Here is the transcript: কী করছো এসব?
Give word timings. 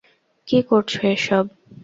কী 0.47 0.59
করছো 0.69 0.99
এসব? 1.13 1.45